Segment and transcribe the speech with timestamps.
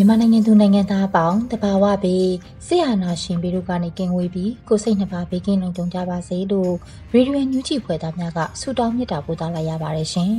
[0.00, 2.28] မြန်မာနိုင်ငံသူနိုင်ငံသားအပေါင်းတဘာဝပြီး
[2.66, 6.72] ဆရာနာရှင်ပြီးတို့ကနေကင်ဝေးပြီးကိုစိတ်နှစ်ပါးဘေးကင်းလုံခြုံကြပါစေလို့
[7.12, 10.32] ရေဒီယိုညူချီဖွယ်သားများကဆုတောင်းမြတ်တာပို့သလိုက်ရပါတယ်ရှင်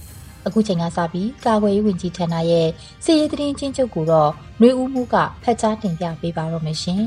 [0.46, 2.68] ။အခုချိန်ကစပြီးကာကွယ်ရေးဝန်ကြီးဌာနရဲ့
[3.04, 7.02] စီရေးသတင်းချင်းချုပ်ကိုတော့ຫນွေဦးမှုကဖတ်ကြားတင်ပြပေးပါတော့မယ်ရှင်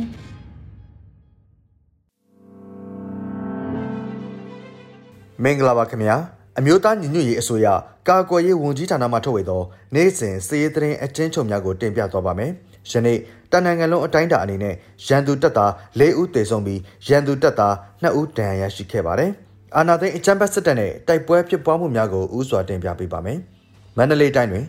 [5.44, 6.18] ။မင်္ဂလာပါခင်ဗျာ။
[6.60, 7.68] အမျိုးသားညီညွတ်ရေးအစိုးရ
[8.08, 9.62] ကာကွယ်ရေးဝန်ကြီးဌာနမှထုတ်ဝေသော
[9.96, 12.52] နေ့စဉ်စည်ရေးသတင်းအကျဉ်းချုပ်များကိုတင်ပြသွားပါမယ်။
[12.92, 13.18] ယနေ့
[13.52, 14.76] တနင်္ဂနွေလုံးအတိုင်းအတာအနေနဲ့
[15.08, 19.32] ရန်သူတပ်သား၄ဦးသေဆုံးပြီးရန်သူတပ်သား2ဦးဒဏ်ရာရရှိခဲ့ပါတယ်။
[19.78, 23.40] အာနာသိန်းအကြမ်းဖက်စစ်တပ်နဲ့တိုက်ပွဲဖြစ်ပွားမှုများကိုဥစွာတင်ပြပေးပါမယ်။
[23.98, 24.66] မန္တလေးတိုင်းတွင်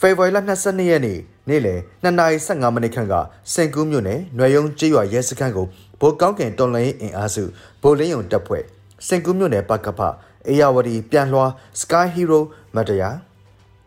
[0.00, 3.14] ဖေဖော်ဝါရီလ22ရက်နေ့နေ့လယ်2:15မိနစ်ခန့်က
[3.54, 5.66] စင်ကူးမြို့နယ်နွယ်ယုံကျေးရွာရဲစခန်းကို
[6.00, 7.44] ဗိုလ်ကောင်းကင်တော်လှန်ရေးအင်အားစု
[7.82, 8.62] ဗိုလ်လင်းယုံတပ်ဖွဲ့
[9.06, 10.00] စင်ကူးမြို့နယ်ပကဖ
[10.48, 11.46] အေယာဝတီပြန်လွှာ
[11.80, 12.40] Sky Hero
[12.74, 13.10] မတရာ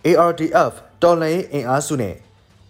[0.05, 2.15] ARDF တော်လိုင်းအင်အားစုနဲ့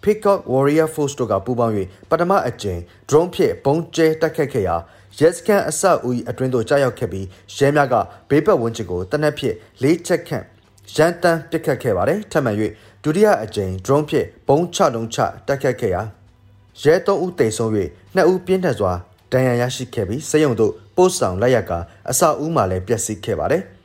[0.02, 1.74] Peacock Warrior Force တို့ကပူးပေါင်း၍
[2.10, 4.76] ပထမအကြိမ် drone ဖြင့်ပုံကျဲတိုက်ခတ်ခဲ့ရာ
[5.18, 7.26] ရဲစခန်းအဆောက်အဦအတွင်းသို့ကြားရောက်ခဲ့ပြီး
[7.56, 7.94] ရဲများက
[8.28, 10.44] ဘေးပတ်ဝန်းကျင်ကိုတနက်ဖြင့်လေးချက်ခန့်
[10.96, 12.52] ရန်တမ်းပစ်ခတ်ခဲ့ပါတယ်ထပ်မံ၍
[13.02, 16.02] ဒုတိယအကြိမ် drone ဖြင့်ပုံချလုံးချတိုက်ခတ်ခဲ့ရာ
[16.82, 17.70] ရဲ၃ဦးတေဆုံး၍
[18.16, 18.92] ၂ဦးပြင်းထန်စွာ
[19.32, 21.72] ဒဏ်ရာရရှိခဲ့ပြီးစေယုံတို့ပို့ဆောင်လိုက်ရက
[22.10, 23.64] အဆောက်အဦမှာလည်းပျက်စီးခဲ့ပါတယ်။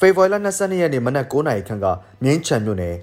[0.00, 1.86] ဖေဖော်ဝါရီလ22ရက်နေ့မနက်9:00နာရီခန့်က
[2.22, 2.96] မြင်းချံမြို့နယ်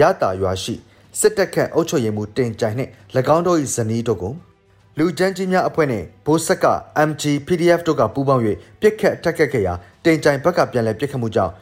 [0.00, 0.74] ရတာရွာရှိ
[1.20, 2.90] စစ်တပ်ခန့်အုပ်ချုပ်ရေးမှူးတင်ကြိုင်နှင့်၎
[3.36, 4.34] င်းတို့၏ဇနီးတို့ကို
[4.98, 6.66] လူကျန်းကြီးများအဖွဲ့နှင့်ဘိုးဆက်က
[7.08, 8.42] MG PDF တို့ကပူးပေါင်း၍
[8.80, 9.74] ပြစ်ခတ်တက်ခတ်ခဲ့ရာ
[10.04, 11.52] တင်ကြိုင်ဘက်ကပြန်လည်ပြစ်ခတ်မှုကြောင့်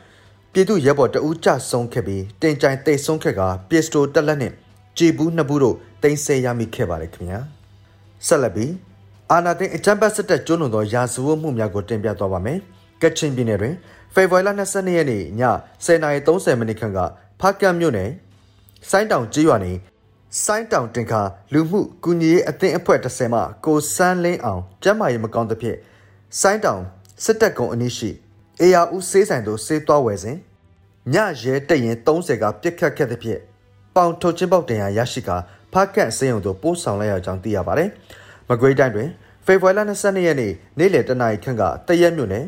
[0.52, 3.40] ပြည်သူရဲဘော်တအူးကြဆုံးခဲ့ပြီးတင်ကြိုင်တိတ်ဆုံးခဲ့က
[3.70, 4.54] ပစ္စတိုတက်လက်နှင့်
[4.98, 7.40] ကြေဘူးနှစ်ဘူးတို့တင်ဆက်ရမိခဲ့ပါတယ်ခင်ဗျာ
[8.26, 8.72] ဆက်လက်ပြီး
[9.30, 12.58] အာနာတင်အကြံပတ်စစ်တပ်ကျွလွန်သောရာဇဝတ်မှုများကိုတင်ပြသွားပါမယ်
[13.02, 13.74] ကချင်ပြည်နယ်တွင်
[14.14, 15.24] ဖေဖော်ဝါရီလ22ရက်နေ့ည
[15.84, 16.98] 10:30မိနစ်ခန့်က
[17.40, 18.10] ဖားကတ်မြို့နယ်
[18.90, 19.72] စိုင်းတောင်ကျေးရွာနေ
[20.44, 21.20] စိုင်းတောင်တင်ခါ
[21.52, 25.78] လူမှုကူညီရေးအသင်းအဖွဲ့30မှကိုစန်းလင်းအောင်ကျမ်းမာရေးမကောင်းသဖြင့်
[26.40, 26.82] စိုင်းတောင်
[27.24, 28.10] စစ်တပ်ကုံအနည်းရှိ
[28.60, 30.36] အေယာဦးစေးဆိုင်သို့စေးသွားဝယ်စဉ်
[31.12, 33.40] ညရဲတရင်30ကပြစ်ခတ်ခဲ့သဖြင့်
[33.94, 35.30] ပေါင်ထုတ်ချင်းပေါက်တင်ရရရှိက
[35.72, 37.88] ဖားကတ်စေယုံသို့ပို့ဆောင်လိုက်ရကြောင်းသိရပါတယ်။
[38.48, 39.08] မကွေးတိုင်းတွင်
[39.46, 42.44] ဖေဖော်ဝါရီလ22ရက်နေ့နေ့လယ်တနာရီခန့်ကတရက်မြို့နယ်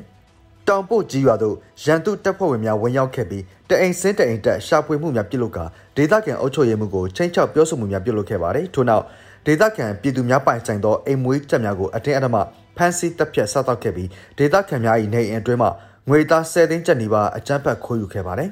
[0.69, 5.64] တောင်ပို့ကြီးရွာသို့ရန်သူတပ်ဖွဲ့ဝင်များဝင်ရောက်ခဲ့ပြီးတအိမ်စင်းတအိမ်တက်ရှာဖွေမှုများပြုလုပ်ကာ
[5.97, 9.04] ဒေသခံအုပ်ချုပ်ရေးမှုကိုချိန်ချောက်ပြောဆိုမှုများပြုလုပ်ခဲ့ပါတယ်ထို့နောက်
[9.47, 12.36] ဒေသခံပြည်သူများပိုင်ဆိုင်သောအိမ်မွေးချက်များကိုအတင်းအဓမ္မ
[12.76, 14.08] ဖမ်းဆီးတပ်ဖြတ်စားတောက်ခဲ့ပြီး
[14.38, 15.69] ဒေသခံများ၏နေအိမ်အတွင်းမှ
[16.08, 18.50] ငွေသား10သိန်းကျပ်နီးပါးအကြမ်းဖက်ခိုးယူခဲ့ပါတယ်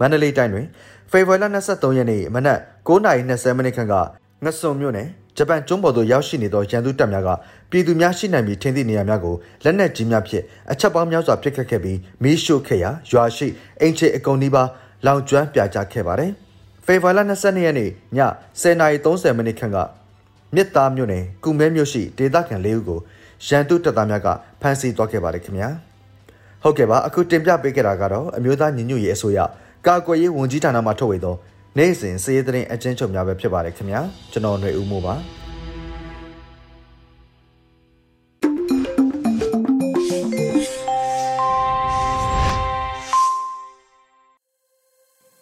[0.00, 0.66] မန္တလေးတိုင်းတွင်
[1.10, 2.58] ဖေဖော်ဝါရီလ23ရက်နေ့မနက်
[2.88, 3.94] 9:20မိနစ်ခန့်က
[4.44, 5.08] ငဆုံမြို့နယ်
[5.42, 7.28] ဂျပန်ကျွန်းပေါ်သို့ရောက်ရှိနေသောရန်သူတပ်များက
[7.70, 13.46] ပြည်သူများရှိနိုင်ပြီးထင်သည့်နေရာများကိုလက်နက်ကြီးများဖြင့်အချက်ပေါင်းများစွာပစ်ခတ်ခဲ့ပြီးမီးရှို့ခဲ့ရာရွာရှိ
[13.80, 14.68] အင်ချေအကုံနီးပါး
[15.06, 16.30] လောင်ကျွမ်းပြာကျခဲ့ပါတယ်။
[16.86, 17.90] ဖေဖော်ဝါရီလ22ရက်နေ့ည
[18.62, 19.78] 10:30မိနစ်ခန့်က
[20.54, 23.00] မြစ်သားမြို့နယ်ကုမဲမြို့ရှိဒေသခံ၄ဦးကို
[23.46, 24.28] ရန်သူတပ်သားများက
[24.60, 25.68] ဖမ်းဆီးသွားခဲ့ပါတယ်ခင်ဗျာ။
[26.62, 29.38] ဟုတ်ကဲ့ပါအခုတင်ပြပေးခဲ့တာကတော့အမျိုးသားညီညွတ်ရေးအစိုးရ
[29.86, 31.34] ကာကွယ်ရေးဝန်ကြီးဌာနမှထုတ်ဝေသော
[31.78, 34.00] နေ့စဉ်စီးရီးသတင်းအချင်းချုပ်များပဲဖြစ်ပါတယ်ခင်ဗျာ
[34.32, 35.14] ကျွန်တော်ຫນွေဦးမိုးပါ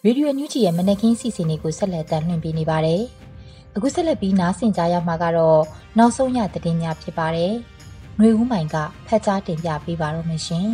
[0.05, 3.01] ရေဒီယိုညူချီရဲ့မနက်ခင်းစီစဉ်တွေကိုဆက်လက်တင်ပြနေပါတယ်။
[3.75, 5.61] အခုဆက်လက်ပြီးနားဆင်ကြရမှာကတော့
[5.97, 7.53] နောက်ဆုံးရသတင်းများဖြစ်ပါတယ်။
[8.19, 8.75] နှွေဦးမိုင်က
[9.07, 10.67] ဖတ်ကြားတင်ပြပေးပါတော့မရှင်။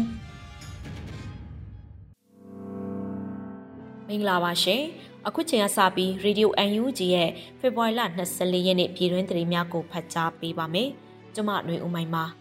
[4.07, 4.83] မင်္ဂလာပါရှင်။
[5.29, 7.29] အခုချိန်ကစပြီး Radio UNG ရဲ့
[7.59, 8.01] ဖေဖော်ဝါရီလ
[8.33, 10.89] 24ရက်နေ့ပြည်တွင်းသတင်းများကိုဖတ်ကြားပေးပါမယ်။
[11.35, 12.23] ကျွန်မຫນွေဦးမိုင်ပါ။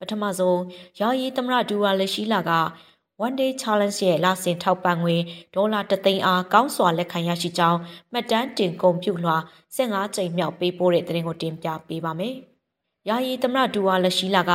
[0.00, 0.60] ပထမဆုံး
[1.00, 2.52] ရာယီသမရဒူဝါလက်ရှိလာက
[3.24, 5.16] One Day Challenge ရဲ့လာစဉ်ထောက်ပံ့ငွေ
[5.54, 7.78] ဒေါ်လာ3သိန်းအားကောင်းစွာလက်ခံရရှိကြောင်း
[8.12, 9.36] မှတ်တမ်းတင်ကုန်ပြုလွှာ
[9.76, 12.36] 15ကြိမ်မြောက်ပေးပို့တဲ့သတင်းကိုတင်ပြပေးပါမယ်။
[13.08, 14.52] ယာယီသမရဒူဝါလက်ရှိလာက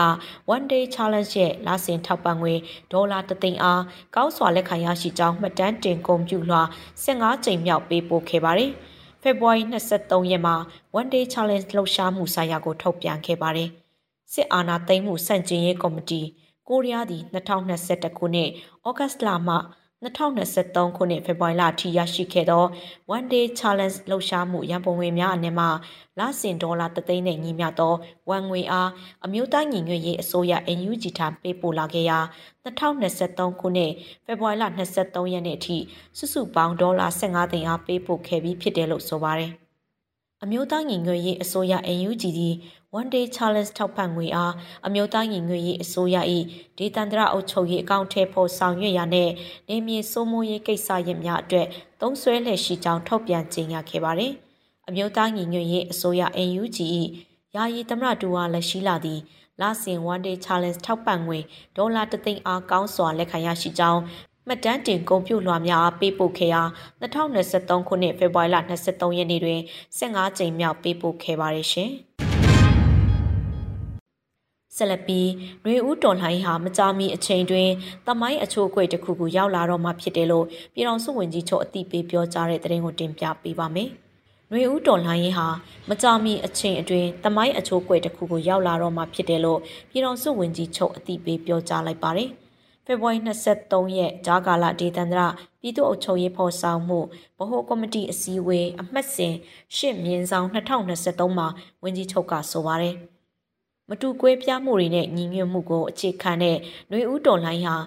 [0.55, 2.53] One Day Challenge ရဲ့လာစဉ်ထောက်ပံ့ငွေ
[2.91, 3.83] ဒေါ်လာ3သိန်းအား
[4.15, 6.61] ကောင်းစွာလက်ခံရရှိကြောင်းမှတ်တမ်းတင်ကုန်ပြုလွှာ
[7.05, 8.71] 15ကြိမ်မြောက်ပေးပို့ခဲ့ပါတယ်။
[9.21, 10.55] ဖေဖော်ဝါရီ23ရက်မှာ
[10.99, 13.69] One Day Challenge လှုပ်ရှားမှုဆိုင်ရာကိုထုတ်ပြန်ခဲ့ပါတယ်။
[14.33, 16.21] စစ်အာဏာသိမ်းမှုစန့်ကျင်ရေးကော်မတီ
[16.69, 18.49] ကိုရီးယားသည်2021ခုနှစ်
[18.87, 19.55] ဩဂတ်စ်လမှ
[20.03, 22.63] 2023ခုနှစ်ဖေဖော်ဝါရီလအထိရရှိခဲ့သော
[23.15, 25.65] One Day Challenge လှုပ်ရှားမှုရန်ပုံငွေများအနက်မှ
[26.19, 27.93] လစဉ်ဒေါ်လာ3သိန်းနဲ့ညီမျှသော
[28.29, 28.89] ဝန်ငွေအား
[29.25, 32.19] အမျိုးသားညီညွတ်ရေးအစိုးရ NUG ထံပေးပို့လာခဲ့ရာ
[32.65, 33.91] 2023ခုနှစ်
[34.25, 34.65] ဖေဖော်ဝါရီလ
[34.97, 35.77] 23ရက်နေ့အထိ
[36.17, 39.51] စုစုပေါင်းဒေါ်လာ15သိန်းအားပေးပို့ခဲ့ပြီးဖြစ်တယ်လို့ဆိုပါတယ်။
[40.43, 42.55] အမျိုးသားညီညွတ်ရေးအစိုးရ NUG သည်
[42.99, 44.53] One Day Challenge ထောက်ပံ့ငွေအား
[44.87, 46.17] အမျိုးသားညီညွတ်ရေးအစိုးရ၏
[46.77, 49.29] ဒေသန္တရအုပ်ချုပ်ရေးအကောင့်ထဲပေါ်ဆောင်ရွက်ရာနဲ့
[49.69, 51.67] နေမြေစိုးမိုးရေးကိစ္စရပ်များအတွက်
[52.01, 54.31] သုံးစွဲလည်ရှိကြောင်းထုတ်ပြန်ကြေညာခဲ့ပါတယ်။
[54.87, 56.77] အမျိုးသားညီညွတ်ရေးအစိုးရ NUG
[57.55, 59.21] ၏ယာယီသမရဒူဝါလက်ရှိလာသည့်
[59.61, 61.39] လာစင် One Day Challenge ထောက်ပံ့ငွေ
[61.77, 64.01] ဒေါ်လာ3သိန်းအားကောင်းစွာလက်ခံရရှိကြောင်း
[64.47, 66.61] မှတ်တမ်းတင်ကုန်ပြုလွှာများပေးပို့ခဲ့ရာ
[67.01, 69.59] 2023ခုနှစ်ဖေဖော်ဝါရီလ23ရက်နေ့တွင်
[69.99, 71.91] 15ကြိမ်မြောက်ပေးပို့ခဲ့ပါတယ်ရှင်။
[74.77, 75.29] ဆက်လက်ပြီး
[75.63, 77.69] နှွေဦးတော်လှန်ရေးဟာမကြာမီအချိန်တွင်
[78.07, 83.89] တမိုင်းအချို့အကွေတစ်ခုခုရောက်လာတော့မှဖြစ်တယ်လို့ပြည်တော်စုဝင်ကြီးချုပ်အသိပေးပြောကြားတဲ့သတင်းကိုတင်ပြပေးပါမယ်။
[84.51, 85.47] နှွေဦးတော်လှန်ရေးဟာ
[85.89, 89.59] မကြာမီအချိန်အတွင်းတမိုင်းအချို့အကွေတစ်ခုခုရောက်လာတော့မှဖြစ်တယ်လို့
[89.89, 92.29] ပြည်တော်စုဝင်ကြီးချုပ်အသိပေးပြောကြားလိုက်ပါတယ်။
[92.85, 95.21] ဖေဖော်ဝါရီ23ရက်ဂျာကာလာဒေသန္တရ
[95.61, 96.99] ပြည်သူ့အုပ်ချုပ်ရေးဖော်ဆောင်မှု
[97.37, 99.33] ဗဟိုကော်မတီအစည်းအဝေးအမှတ်စဉ်
[99.75, 101.47] ရှစ်မြင်းဆောင်2023မှာ
[101.83, 102.97] ဝန်ကြီးချုပ်ကဆိုပါတယ်။
[103.89, 106.57] မတူကွဲပြားမှုတွေနဲ့ညီညွတ်မှုကိုအခြေခံတဲ့
[106.91, 107.77] နှွေဦးတော်လိုင်းဟာ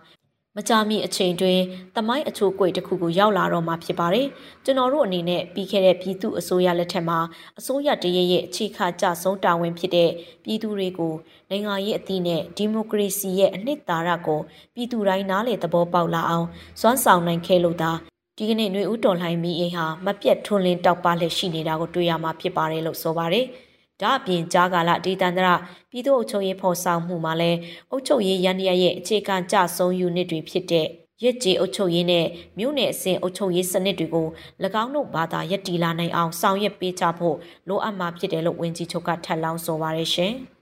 [0.57, 1.61] မကြာမီအချိန်တွင်
[1.97, 4.27] တမိုင်းအချိုးကွေတစ်ခုကိုရောက်လာတော့မှာဖြစ်ပါတယ်။
[4.65, 7.19] ကျွန်တော်တို့အနေနဲ့ပြီးခဲ့တဲ့ပြည်သူအစိုးရလက်ထက်မှာ
[7.59, 10.11] အစိုးရတရရဲ့အခြေခါကြဆုံးတာဝန်ဖြစ်တဲ့
[10.45, 11.15] ပြည်သူတွေကို
[11.51, 14.41] နိုင်ငံရေးအသည့်နဲ့ဒီမိုကရေစီရဲ့အနှစ်သာရကို
[14.75, 16.47] ပြည်သူတိုင်းနားလေသဘောပေါက်လာအောင်
[16.81, 17.93] စွမ်းဆောင်နိုင်ခဲ့လို့သာ
[18.39, 23.47] ဒီကနေ့ຫນွေဦးတော်လှိုင်းမီအိမ်ဟာမပြတ်ထွန်းလင်းတောက်ပလက်ရှိနေတာကိုတွေ့ရမှာဖြစ်ပါတယ်လို့ဆိုပါတယ်။
[24.03, 25.49] ဒါအပြင်ကြားကာလဒေသန္တရ
[25.91, 27.59] ပြည်သူ့အုပ်ချုပ်ရေးဖော်ဆောင်မှုမှာလည်း
[27.91, 30.87] အုပ်ချုပ်ရေးရန်ရရဲ့အခြေခံကြဆုံးယူနစ်တွေဖြစ်တဲ့
[31.23, 32.27] ရစ်ကြီးအုပ်ချုပ်ရေးနဲ့
[32.59, 34.29] မြို့နယ်အဆင့်အုပ်ချုပ်ရေးစနစ်တွေကို၎
[34.83, 37.37] င်းတို့ဘာသာရည်တည်လာနိုင်အောင်ဆောင်ရွက်ပေးချဖို့
[37.69, 40.33] လိုအပ်မှာဖြစ်တယ်လို့ဝန်ကြီးချုပ်ကထပ်လောင်းဆိုပါရရှင်။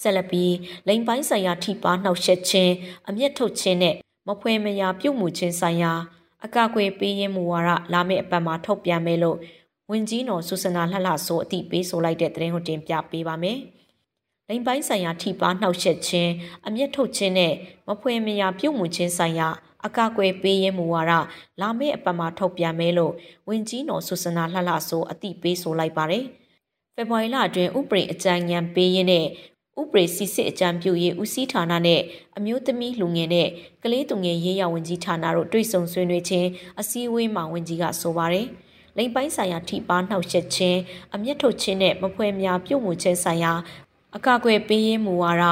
[0.00, 0.54] ဆက်လက်ပြီး
[0.88, 2.72] လိန်ပိုင်းဆိုင်ရာထိပါနှောက်ယှက်ခြင်း
[3.08, 3.94] အမျက်ထုတ်ခြင်းနဲ့
[4.28, 5.92] မဖွယ်မရာပြုတ်မှုခြင်းဆိုင်ရာ
[6.44, 9.38] အကာအကွယ်ပေးရင်းမူဝါဒလာမယ့်အပတ်မှာထုတ်ပြန်မယ်လို့
[9.90, 13.58] ဝင်ကြီးနော်ဆူစနာလှလှဆိုအတိပေးဆိုလိုက်တဲ့သတင်းကိုတင်ပြပေးပါမယ်။
[14.48, 16.30] လိမ်ပိုင်းဆိုင်ရာထိပါနှောက်ယှက်ခြင်း
[16.66, 17.54] အမျက်ထုတ်ခြင်းနဲ့
[17.88, 19.48] မဖွယ်မရာပြုတ်မှုခြင်းဆိုင်ရာ
[19.86, 21.12] အကာအကွယ်ပေးရေးမူဝါဒ
[21.60, 23.12] လာမယ့်အပတ်မှာထုတ်ပြန်မယ်လို့
[23.48, 26.24] ဝင်ကြီးနော်ဆူစနာလှလှဆိုအတိပေးဆိုလိုက်ပါတယ်။
[26.94, 29.26] ဖေဖော်ဝါရီလအတွင်းဥပဒေအကြံဉာဏ်ပေးရင်းနဲ့
[29.80, 32.00] ဥပဒေစီစစ်အကြံပြုရေးဦးစီးဌာနနဲ့
[32.36, 33.48] အမျိုးသမီးလူငယ်နဲ့
[33.82, 36.48] ကလေးသူငယ်ရေးရဝန်ကြီးဌာနတို့တွေ့ဆုံဆွေးနွေးခြင်း
[36.80, 38.48] အစည်းအဝေးမှာဝန်ကြီးကဆိုပါတယ်။
[38.98, 40.78] လိမ်ပိုင်းဆိုင်ရာထိပါနှောက်ယှက်ခြင်း
[41.14, 43.52] အမျက်ထုတ်ခြင်းနဲ့မဖွဲများပြုတ်မှုခြင်းဆိုင်ရာ
[44.16, 45.44] အကာအကွယ်ပေးရေးမူဝါဒ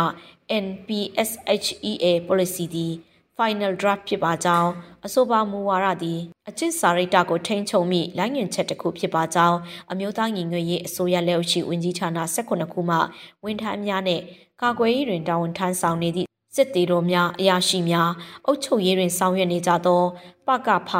[0.64, 2.94] NPSHEA policy သည်
[3.36, 4.70] final draft ဖြစ်ပါကြောင်း
[5.06, 9.58] အဆိုပါမူဝါဒသည်အချစ်စာရိတ္တကိုထိန်းချုပ်မိလိုင်းငင်ချက်တစ်ခုဖြစ်ပါကြောင်း
[9.90, 12.96] အမျိုးသားညီညွတ်ရေးအစိုးရလက်အောက်ရှိဝန်ကြီးဌာန18ခုမှ
[13.44, 14.20] ဝန်ထမ်းများနဲ့
[14.62, 18.10] ကာကွယ်ရေးတွင်တာဝန်ထမ်းဆောင်နေသည့်စစ်တီတော်များအရာရှိများ
[18.46, 20.02] အုပ်ချုပ်ရေးတွင်ဆောင်ရွက်နေကြသော
[20.46, 20.90] ပကဖ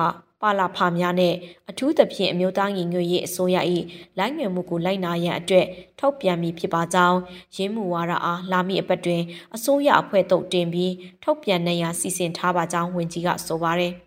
[0.42, 1.34] ပါလာဖာများနဲ့
[1.70, 3.56] အထူးသဖြင့်အမျိုးသားညီညွတ်ရေးအစိုးရ၏
[4.18, 5.66] လိုင်းငွေမှုကိုလိုက်နာရန်အတွက်
[5.98, 7.18] ထုတ်ပြန်မိဖြစ်ပါကြောင်း
[7.56, 9.22] ရင်းမှုဝါဒအားလာမည့်အပတ်တွင်
[9.54, 14.05] အစိုးရအဖွဲ့သို့တင်ပြီးထုတ်ပြန်နေရန်စီစဉ်ထားပါကြောင်းဝန်ကြီးကဆိုပါရယ်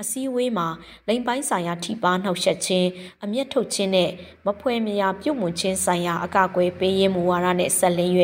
[0.00, 0.68] အစည်းအဝေးမှာ
[1.08, 2.88] လိမ်ပိုင်းဆိုင်ရာထိပါနှောက်ယှက်ခြင်း
[3.24, 4.10] အမျက်ထုတ်ခြင်းနဲ့
[4.46, 8.12] မဖွဲမရာပြုတ်မှုခြင်းဆိုင်ရာအကာအကွယ်ပေးရေးမူဝါဒနဲ့ဆက်လင်း၍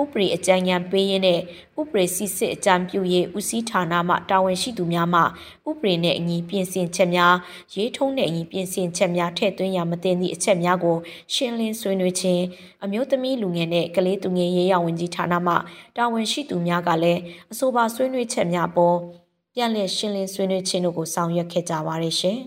[0.00, 1.40] ဥပဒေအကြံဉာဏ်ပေးရင်းနဲ့
[1.80, 5.20] ဥပဒေစီစစ်အကြံပြုရေးဦးစီးဌာနမှတာဝန်ရှိသူများမှ
[5.68, 7.34] ဥပဒေနဲ့အညီပြင်ဆင်ချက်များ
[7.74, 10.96] ရေးထုံးတဲ့အညီပြင်ဆင်ချက်များထည့်သွင်းရမတင်သည့်အချက်များကို
[11.34, 12.42] ရှင်းလင်းဆွေးနွေးခြင်း
[12.84, 15.54] အမျိုးသမီးလူငယ်နဲ့ကလေးသူငယ်ရေးရဝန်ကြီးဌာနမှ
[15.96, 17.20] တာဝန်ရှိသူများကလည်း
[17.52, 19.27] အဆိုပါဆွေးနွေးချက်များပေါ်
[19.60, 22.38] ပြန်လည်ရှင်းလင်းဆွေးနွေးခြင်းတို့ကိုဆောင်ရွက်ခဲ့ကြပါရရှင်။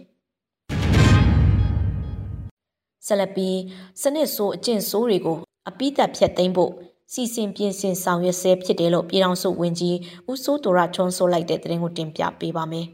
[3.05, 3.57] ဆက်လက်ပြီး
[4.01, 5.37] စနစ်ဆိုးအကျင့်ဆိုးတွေကို
[5.69, 6.71] အပိသက်ဖြတ်သိမ်းဖို့
[7.11, 9.97] စီစဉ်ပြင်ဆင်ဆောင်ရွက်ဆဲဖြစ်တယ်လို့ပြည်ထောင်စုဝန်ကြီး
[10.31, 12.87] ဦးစိုးတော်ရထွန်းဆိုလိုက်တဲ့သတင်းကိုတင်ပြပေးပါမယ်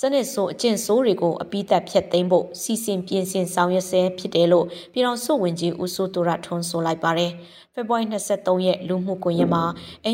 [0.00, 7.30] စနစ်ဆိုးအကျင့်ဆိုးတွေကိုအပိသက်ဖြတ်သိမ်းဖို့စီစဉ်ပြင်ဆင်ဆောင်ရွက်ဆဲဖြစ်တယ်လို့ပြည်တော်စုဝင်ကြီးဦးစိုးတူရထွန်းဆိုလိုက်ပါတယ်။
[7.74, 9.62] ဖေဖော်ဝါရီ23ရက်လူမှုကွန်ရက်မှာ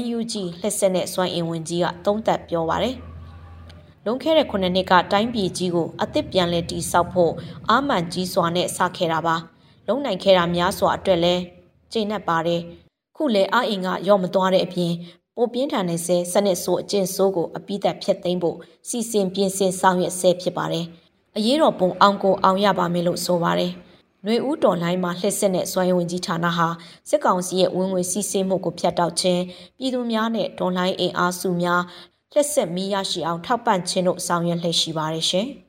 [0.00, 2.96] NUG လက်ဆက်နဲ့စွမ်းအင်ဝင်ကြီးကသုံးသပ်ပြောပါတယ်။
[4.11, 7.33] လွန်ခဲ့တဲ့9နှစ်ကတိုင်းပြည်ကြီးကိုအသစ်ပြန်လည်တည်ဆောက်ဖို့
[7.71, 9.37] အာမှန်ကြီးစွာနဲ့စခဲ့တာပါ။
[9.87, 11.35] လုံနိုင်ခဲ့တာများစွာအတွက်လဲ
[11.93, 12.61] ကျင့်납ပါတယ်။
[13.17, 14.93] ခုလေအအင်ကရော့မသွားတဲ့အပြင်
[15.37, 18.57] ပိုပြင်းထန်တဲ့ဆဲစနစ်ဆိုးအကျင့်ဆိုးကိုအပိသက်ဖျက်သိမ်းဖို့
[18.88, 20.87] စီစဉ်ပြင်ဆင်ဆောင်ရွက်ဆဲဖြစ်ပါတယ်။
[21.37, 23.73] အရေးတော်ပုံအောင်ကိုအောင်ရပါမယ်လို့ဆိုပါတယ်။
[24.25, 26.69] နှွေဦးတော်လိုင်းမှာလှည့်ဆက်တဲ့စွမ်းရည်ဝန်ကြီးဌာနဟာ
[27.09, 29.43] စစ်ကောင်စီရဲ့ဝင်ငွေစီးဆင်းမှုကိုဖျက်တောက်ခြင်း
[29.79, 31.83] ပြည်သူများနဲ့ဒေါ်လိုင်းအင်အားစုများ
[32.32, 35.47] လှည့်ဆက်မိရရှိအောင်ထောက်ပံ့ခြင်းတို့ဆောင်ရွက်လှည့်ရှိပါတယ်ရှင်။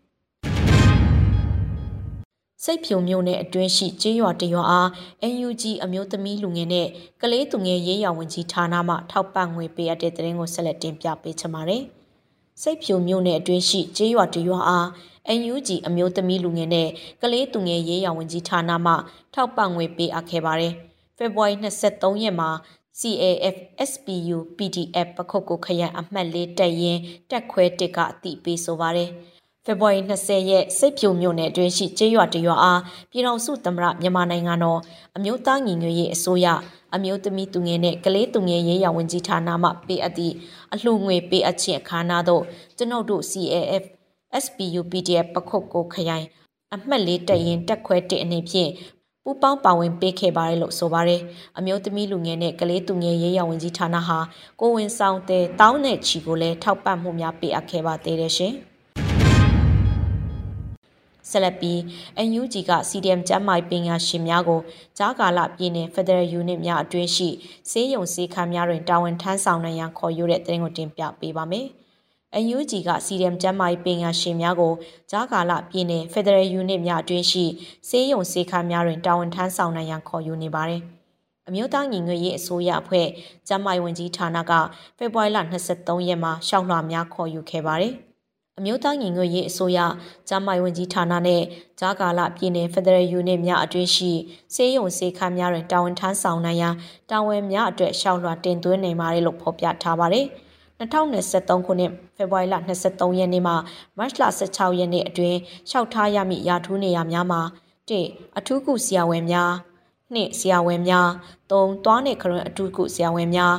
[2.64, 4.88] စိတ်ဖြုံမျိုးနဲ့အတွင်းရှိကျေးရွာတရွာအား
[5.34, 6.88] NUG အမျိုးသမီးလူငယ်နဲ့
[7.22, 11.84] ကလေးသူငယ်ရေးရာဝန်ကြီးဌာနမှထောက်ပံ့ငွေပေးအပ်တဲ့တဲ့ရင်ကိုဆက်လက်တင်ပြပေးချင်ပါတယ်။
[12.62, 14.88] စိတ်ဖြုံမျိုးနဲ့အတွင်းရှိကျေးရွာတရွာအား
[15.40, 16.90] NUG အမျိုးသမီးလူငယ်နဲ့
[17.22, 18.94] ကလေးသူငယ်ရေးရာဝန်ကြီးဌာနမှ
[19.34, 20.74] ထောက်ပံ့ငွေပေးအပ်ခဲ့ပါတယ်။
[21.18, 22.50] ဖေဖော်ဝါရီ23ရက်မှာ
[23.00, 23.56] CAF
[23.90, 29.12] SPU PDF ပခုတ်ကိုခရံအမှတ်လေးတက်ရင်တက်ခွဲတစ်ကအတိပေးဆိုပါတယ်။
[29.66, 34.80] ဖေဖော်ဝါရီ20ရက်စိတ်ဖြူမြို့နယ်အတွင်းရှိကျေးရွာတရွာအားပြည်ထောင်စုသမ္မတမြန်မာနိုင်ငံတော်
[35.16, 36.48] အမျိုးသားညီညွတ်ရေးအစိုးရ
[36.96, 40.36] အမျိုးသမီးသူငယ်နဲ့ကလေးသူငယ်ရေးရာဝန်ကြီးဌာနမှပေးအပ်သည့်
[40.74, 42.44] အလှူငွေပေးအပ်ခြင်းအခမ်းအနားသို့
[42.78, 43.84] ကျွန်ုပ်တို့ CAF
[44.44, 46.26] SPU PDF ပခုတ်ကိုခရိုင်
[46.74, 48.70] အမှတ်လေးတက်ရင်တက်ခွဲတဲ့အနေဖြင့်
[49.30, 51.22] ပူပေါင်းပါဝင်ပေးခဲ့ပါတယ်လို့ဆိုပါတယ်
[51.58, 54.20] အမျိုးသမီးလူငယ်နဲ့ကလေးသူငယ်ရေးရာဝန်ကြီးဌာနဟာ
[54.60, 58.54] ကိုဝင်ဆောင်တဲ့တောင်းတဲ့ချီကိုလည်းထောက်ပံ့မှုများပေးအပ်ခဲ့ပါသေးတယ်ရှင်။
[61.30, 61.80] ဆက်လက်ပြီး
[62.28, 64.60] NUG က CDM ကျမ်းမာပညာရှင်များကို
[64.98, 67.30] ကြားကာလပြည်နယ် Federal Unit များအတွင်းရှိ
[67.70, 71.68] စေယုံစေခန်းများတွင်တာဝန်ထမ်းဆောင်နိုင်ရန်ခေါ်ယူတဲ့တင်ကိုတင်ပြပေးပါမယ်။
[72.38, 74.74] NUG က CDM ကျမ်းမာပညာရှင်များကို
[75.12, 77.46] ကြားကာလပြည်နယ် Federal Unit များအတွင်းရှိ
[77.90, 80.82] စေယုံစေခန်းများတွင်တာဝန်ထမ်းဆောင်နိုင်ရန်ခေါ်ယူနေပါတယ်။
[81.48, 83.08] အမျိုးသားညီညွတ်ရေးအစိုးရအဖွဲ့
[83.48, 84.52] ကျန်းမာရေးဝန်ကြီးဌာနက
[84.98, 85.40] ဖေဖော်ဝါရီလ
[85.74, 87.94] 23ရက်မှာရှောက်လွှာများခေါ်ယူခဲ့ပါတယ်။
[88.58, 89.80] အမျိုးသားညီညွတ်ရေးအစိုးရ
[90.30, 91.42] ကျန်းမာရေးဝန်ကြီးဌာနနဲ့
[91.80, 94.12] ဂျာကာလပြည်နယ်ဖက်ဒရယ်ယူနစ်များအတွင်းရှိ
[94.54, 96.76] စေယုံစေခန်းများတွင်တာဝန်ထမ်းဆောင်နိုင်ရန်
[97.12, 100.28] တာဝန်များအတွက်ရှောက်လွှာတင်သွင်းနေပါတယ်လို့ဖော်ပြထားပါတယ်။
[100.80, 103.54] 2023ခုနှစ်ဖေဖော်ဝါရီလ23ရက်နေ့မှ
[103.98, 107.42] မတ်လ16ရက်နေ့အတွင်းလျှောက်ထားရမည့်ရာထူးနေရာများမှာ
[107.90, 107.94] ၁
[108.38, 109.52] အထူးကုဆရာဝန်များ
[110.16, 111.08] ၂ဆရာဝန်များ
[111.50, 113.54] ၃သွားနှင့်ခရွန်းအထူးကုဆရာဝန်များ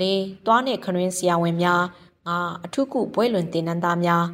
[0.00, 0.02] ၄
[0.46, 1.82] သွားနှင့်ခရွန်းဆရာဝန်များ
[2.26, 4.24] 5အထုကုဘွဲလွန်တင်နန်းသားများ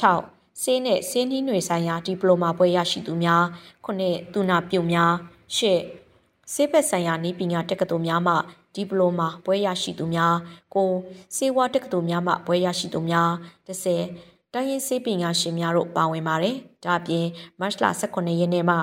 [0.00, 3.44] 6ဆေးနဲ့ဆေးနှီးတွေဆိုင်ရာဒီပလိုမာဘွဲရရှိသူများ
[3.86, 5.12] 9သူနာပြုများ
[5.56, 8.34] 10ဆေးဘက်ဆိုင်ရာနည်းပညာတက္ကသိုလ်များမှ
[8.74, 10.34] ဒီပလိုမာဘွဲရရှိသူများ
[10.74, 13.30] 9ဆေးဝါးတက္ကသိုလ်များမှဘွဲရရှိသူများ
[13.66, 17.26] 10တိုင်းရင်းဆေးပညာရှင်များတို့ပါဝင်ပါတယ်။ဒါ့အပြင်
[17.60, 18.76] မတ်လ18ရက်နေ့မှ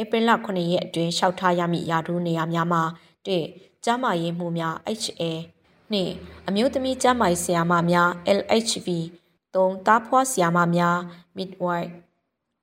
[0.00, 2.82] ဧပြီလ9ရက်အတွင်းလျှောက်ထားရမည့်ရာထူးနေရာများမှာ
[3.34, 5.22] 1ကျန်းမာရေးမှုများ HA
[5.92, 6.12] နှင့်
[6.48, 8.08] အမျိုးသမီးကျန်းမာရေးဆရာမများ
[8.38, 8.88] LHV
[9.54, 10.96] ၃တားဖွားဆရာမများ
[11.36, 11.92] midwife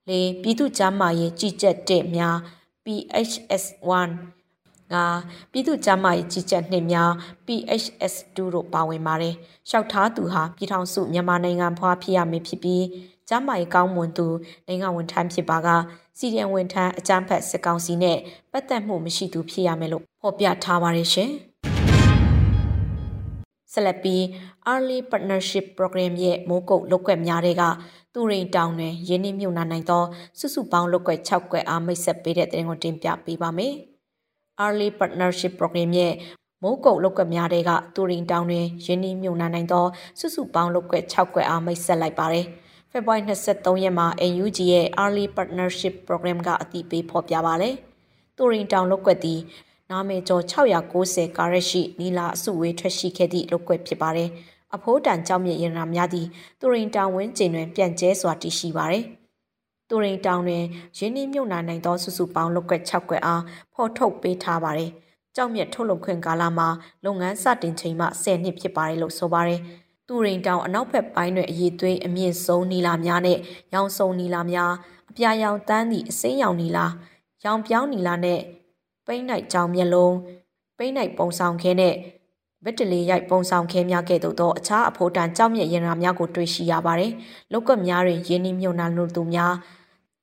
[0.08, 0.12] ၄
[0.42, 2.36] ပြည်သူ့ကျန်းမာရေးကြီးကြပ်တဲ့များ
[2.84, 4.10] PHS1
[4.94, 5.04] ငါ
[5.52, 7.10] ပြည်သူ့ကျန်းမာရေးကြီးကြပ်နှစ်များ
[7.46, 9.34] PHS2 တို့ပါဝင်ပါတယ်။
[9.68, 12.84] ရှောက်ထားသူဟာပြည်ထောင်စုမြန်မာနိုင်ငံဖွားဖြစ်ရမည်ဖြစ်ပြီး
[13.28, 14.26] ကျန်းမာရေးကောင်းမွန်သူ
[14.66, 15.68] နိုင်ငံဝန်ထမ်းဖြစ်ပါက
[16.18, 18.18] စီဒီအန်ဝန်ထမ်းအကြမ်းဖက်စစ်ကောင်စီနဲ့
[18.52, 21.30] ပတ်သက်မှုမရှိသူဖြစ်ရမယ်လို့ဖော်ပြထားပါတယ်ရှင်။
[23.72, 24.22] ဆက်လက်ပြီး
[24.72, 27.62] Early Partnership Program ရဲ့မိုးကုတ်လုပ်ကွက်များတွေက
[28.14, 30.04] သူရိန်တောင်တွင်ရင်းနှီးမြှုပ်နှံနိုင်သော
[30.38, 33.74] စုစုပေါင်းလုပ်ကွက်6ကွက်အားမိတ်ဆက်ပေးတဲ့တဲ့ရင်ကိုတင်ပြပေးပါမယ်။
[34.62, 36.14] Early Partnership Program ရဲ့
[36.62, 39.86] မိုးကုတ်လုပ်ကွက်များတွေကသူရိန်တောင်တွင်ရင်းနှီးမြှုပ်နှံနိုင်သော
[40.18, 42.46] စုစုပေါင်းလုပ်ကွက်6ကွက်အားမိတ်ဆက်လိုက်ပါတယ်။
[42.90, 47.74] ဖေဖော်ဝါရီ23ရက်မှာ AUG ရဲ့ Early Partnership Program ကအတည်ပြုဖော်ပြပါတယ်။
[48.36, 49.40] သူရိန်တောင်လုပ်ကွက်သည်
[49.90, 54.28] နာမည်ကျော်690ကာရက်ရှိနီလာအစုဝေးထွက်ရှိခဲ့သည့်လုပ်ကွက်ဖြစ်ပါတယ်။
[54.74, 56.28] အဖိုးတန်ကြောင့်မြရနာများသည့်
[56.60, 59.04] တူရင်တောင်ဝင်းကျင်တွင်ပြန့်ကျဲစွာတည်ရှိပါတယ်။
[59.92, 60.64] တူရင်တောင်တွင်
[60.98, 63.42] ရင်းနှီးမြုပ်နှံနိုင်သောစုစုပေါင်းလုပ်ကွက်6ကွက်အား
[63.74, 64.90] ဖော်ထုတ်ပေးထားပါတယ်။
[65.36, 66.68] ကြောက်မြတ်ထုတ်လုပ်ခွင့်ကာလမှာ
[67.04, 69.60] လုပ်ငန်းစတင်ချိန်မှ10နှစ်ဖြစ်ပါတယ်လို့ဆိုပါတယ်။
[70.08, 73.38] တူရင်တောင်အနောက်ဘက်ပိုင်းတွင်အရေးသွေးအမြင့်ဆုံးနီလာများနဲ့
[73.74, 74.72] ရောင်စုံနီလာများ
[75.10, 76.86] အပြာရောင်တန်းသည့်အစိမ်းရောင်နီလာ
[77.44, 78.40] ရောင်ပြောင်းနီလာနဲ့
[79.06, 80.16] ပိန်းနိုင်ကြောင်မျက်လုံး
[80.76, 81.94] ပိန်းနိုင်ပုံဆောင်ခဲနဲ့
[82.64, 87.12] ဗက်တလီရိုက်ပုံဆောင်ခဲများကဲ့သို့သောအခြားအဖို့တန်ကြောက်မြက်ရင်ရာများကိုတွေ့ရှိရပါတယ်။
[87.52, 89.52] လောက်ကများတွင်ရင်းနှီးမြှုပ်နှံလို့သူများ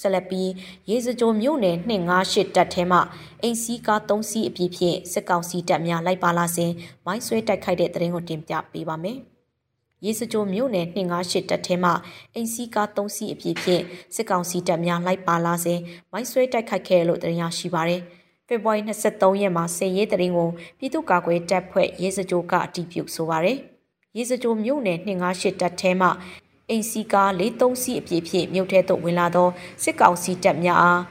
[0.00, 0.50] ဆက်လက်ပြီး
[0.90, 2.98] ရေစကြိုမြို့နယ်258တပ်ထဲမှ
[3.42, 6.72] အင်စီကား3စီးအပြည့်ဖြင့်စစ်ကောင်စီတပ်များလိုက်ပါလာစဉ်
[7.06, 9.18] မိုင်းဆွဲတိုက်ခိုက်တဲ့တဲ့ရင်ကိုတင်ပြပေးပါမယ်။
[10.04, 11.90] ရေစကြိုမြို့နယ်258တပ်ထဲမှ
[12.34, 13.82] အင်စီကား3စီးအပြည့်ဖြင့်
[14.14, 15.80] စစ်ကောင်စီတပ်များလိုက်ပါလာစဉ်
[16.12, 18.02] မိုင်းဆွဲတိုက်ခိုက်ခဲ့လို့တင်ရရှိပါရယ်။
[18.48, 23.58] ဖေဖော်ဝါရီ23ရက်မှာစစ်ရေးတရင်ကိုပြည်သူ့ကာကွယ်တပ်ဖွဲ့ရေစကြိုကအတည်ပြုဆိုပါရယ်။
[24.16, 26.08] ရေစကြိုမြို့နယ်258တပ်ထဲမှ
[26.68, 29.48] အိမ်စီကား၄၃စီးအပြည့်ဖြင့်မြို့ထဲသို့ဝင်လာသော
[29.82, 31.02] စစ်ကောင်စီတပ်များအား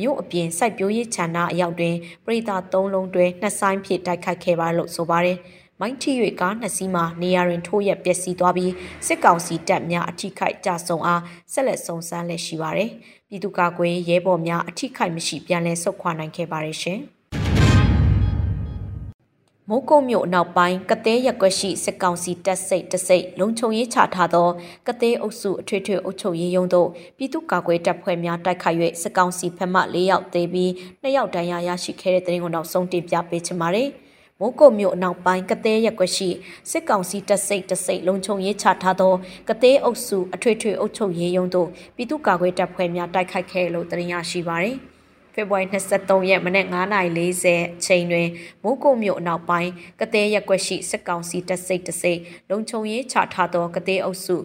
[0.00, 5.38] မြို့အပြင်စိုက်ပျိုးရေးခြံနာအရောက်တွင်ပရိသတ်၃လုံးတွဲနှစ်ဆိုင်ဖြင့်တိုက်ခိုက်ခဲ့ပါလို့ဆိုပါတယ်။
[5.80, 8.72] မိုင်းထီ၍ကားနှစ်စီးမှနေရာတွင်ထိုးရက်ပျက်စီးသွားပြီး
[9.06, 12.90] စစ်ကောင်စီတပ်များအထိခိုက်ကြဆုံအားဆက်လက်စုံစမ်းလက်ရှိပါတယ်။
[13.30, 17.00] ပြည်သူ့ကာကွယ်ရဲဘော်များအထိခိုက်မရှိပြန်လည်ဆုတ်ခွာနိုင်ခဲ့ပါတယ်ရှင်။
[19.68, 24.48] မိုးကုတ်မြို့အနောက်ပိုင်းကသေးရက်ွက်ရှိစစ်ကောင်စီတပ်စိတ်တစိတ်လုံခြုံရေးချထားသော
[24.86, 30.70] ကသေးအုပ်စုအထွေထွေအုပ်ချုပ်ရေးရုံးသို့ပြည်သူ့ကာကွယ်တပ်ဖွဲ့များတိုက်ခိုက်၍စစ်ကောင်စီဖက်မှ၄ယောက်သေပြီး
[31.02, 33.90] ၂ယောက်ဒဏ်ရာရရှိခဲ့တဲ့တဲ့ရင်ကိုနောက်ဆုံးတင်ပြပေးချင်ပါတယ်။
[34.40, 36.28] မိုးကုတ်မြို့အနောက်ပိုင်းကသေးရက်ွက်ရှိ
[36.70, 39.12] စစ်ကောင်စီတပ်စိတ်တစိတ်လုံခြုံရေးချထားသော
[39.48, 44.76] ကသေးအုပ်စုအထွေထွေအုပ်ချုပ်ရေးရုံးသို့ပြည်သူ့ကာကွယ်တပ်ဖွဲ့များတိုက်ခိုက်ခဲ့လို့တင်ရရှိပါတယ်။
[45.34, 48.28] ဖေဖော်ဝါရီ23ရက်မနက်9:40အချိန်တွင်
[48.62, 54.36] မိုးကုတ်မြို့အနောက်ပိုင်းကသေးရက်ွက်ရှိစစ်ကောင်စီတပ်စိတ်တစိတ်လုံခြုံရေးချထားသောကသေးအုပ်စု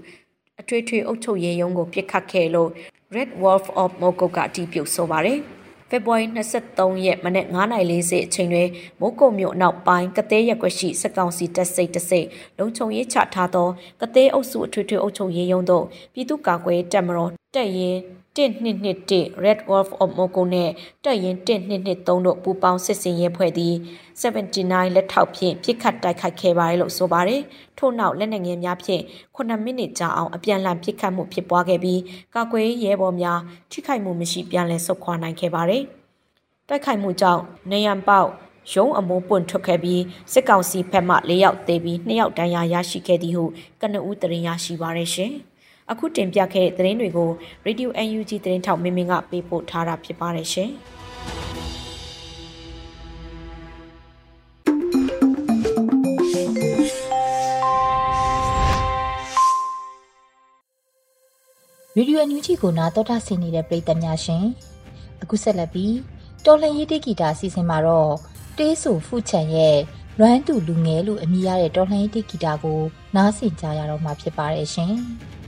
[0.62, 2.70] အထွေထွေအုပ်ချုပ်ရေးရုံးကိုပြစ်ခတ်ခဲ့လို့
[3.16, 5.40] Red Wolf of Moko ကအတည်ပြုဆိုပါတယ်။
[5.96, 6.26] ဖေဖော်ဝါရီ
[6.66, 7.48] 23ရက်မနက်
[7.90, 8.70] 9:40အချိန်တွင်
[9.00, 13.68] မိုးကုတ်မြို့နောက်ပိုင်းကသေးရက်ွက်ရှိစက်ကောင်စီတပ်စိတ်တစိတ်လုံခြုံရေးချထားသော
[14.02, 18.00] ကသေးအုပ်စုအထွေထွေအုပ်ချုပ်ရေးရုံးသို့ပြည်သူ့ကာကွယ်တပ်မတော် တပ်ရင်း
[18.36, 20.70] 1221 Red Wolf of Moko နဲ့
[21.04, 23.74] တပ်ရင်း1223တို့ပူးပေါင်းစစ်စင်ရေးဖွဲ့သည်
[24.22, 27.42] 79လက်ထောက်ဖြင့်ပြစ်ခတ်တိုက်ခိုက်ခဲ့ပါတယ်လို့ဆိုပါတယ်။
[27.78, 29.04] ထို့နောက်လက်နက်ငယ်များဖြင့်
[29.36, 32.02] 9မိနစ်ကြာအောင်အပြန်အလှန်ပြစ်ခတ်မှုဖြစ်ပွားခဲ့ပြီး
[32.36, 33.40] ကာကွယ်ရဲဘော်များ
[33.72, 35.84] ထိခိုက်မှုမရှိပြန်လည်ဆုတ်ခွာနိုင်ခဲ့ပါတယ်။
[36.70, 37.42] တိုက်ခိုက်မှုကြောင့်
[37.72, 38.30] နေရန်ပေါက်
[38.74, 40.02] ရုံးအမိုးပွင့်ထွက်ခဲ့ပြီး
[40.34, 43.46] စစ်ကောင်စီဖက်မှ၄ယောက်သေပြီး၂ယောက်ဒဏ်ရာရရှိခဲ့သည်ဟု
[43.82, 45.34] ကနဦးတရင်ရရှိပါရရှင်။
[45.92, 47.30] အခုတင်ပြခဲ့တဲ့သတင်းတွေကို
[47.66, 50.72] Radio UNG သတင်းထောက်မင်းမင်းကပေးပို့ထားတာဖြစ်ပါတယ်ရှင်။
[61.96, 64.46] ဗီဒီယိုအန်ယူဂျီကိုနာတော်တာဆင်နေတဲ့ပရိသတ်များရှင်
[65.22, 65.96] အခုဆက်လက်ပြီး
[66.46, 68.14] တော်လှန်ရေးတိဂီတာအစီအစဉ်မှာတော့
[68.58, 69.78] တေးဆူဖူချန်ရဲ့
[70.20, 72.82] လွမ်းသူလူငယ်လို့အမည်ရတဲ့တော်လှန်ရေးတိဂီတာကို
[73.16, 74.94] နားဆင်ကြရတော့မှာဖြစ်ပါတယ်ရှင်။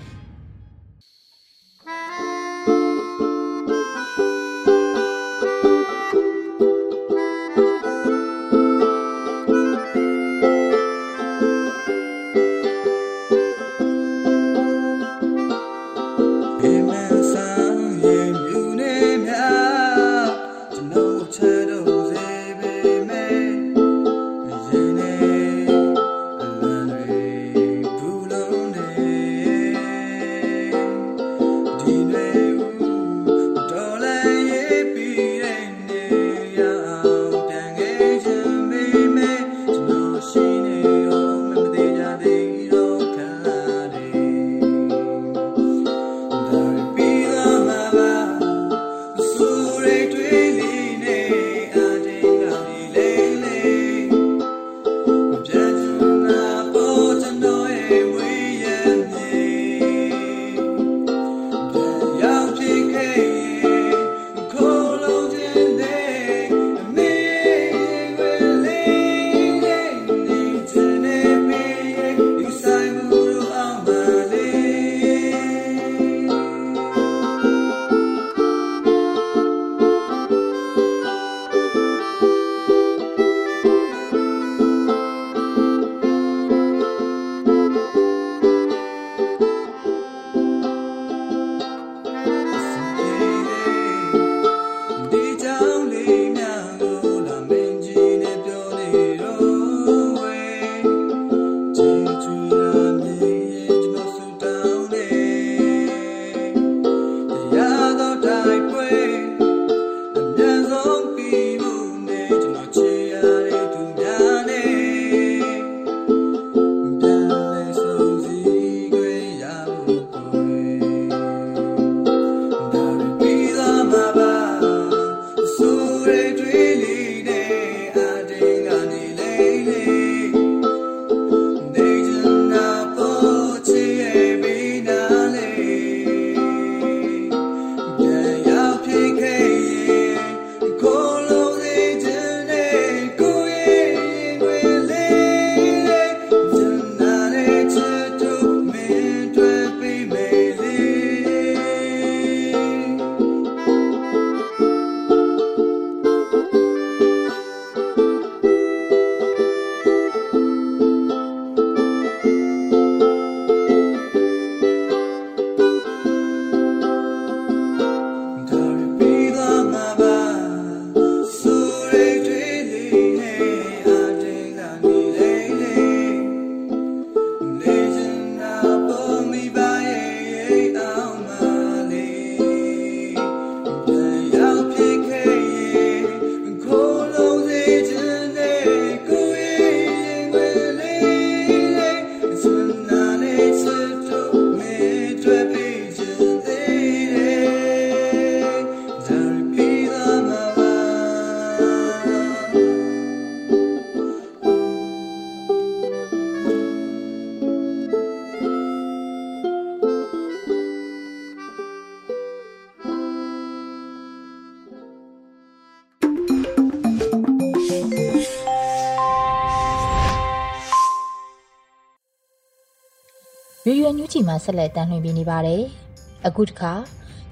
[224.43, 225.63] ဆက်လက်တမ်းလှည့်ပေးနေပါတယ်။
[226.27, 226.73] အခုတခါ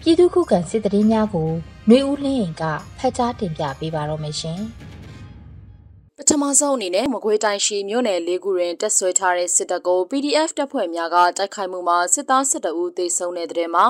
[0.02, 1.50] ပြည်သူခုခံစစ်တရင်များကို
[1.88, 2.64] ຫນွေဦးလင်းရင်က
[2.98, 4.62] ဖတ်ကြားတင်ပြပေးပါတော့မယ်ရှင်။
[6.18, 13.86] ပထမဆုံးအနေနဲ့မကွေးတိုင်းရှိမြို့နယ်လေးခုတွင်တက်ဆွဲထားတဲ့စစ်တပ်ကို PDF တပ်ဖွဲ့များကတိုက်ခိုက်မှုမှာစစ်သား12ဦးသေဆုံးတဲ့တဲ့မှာ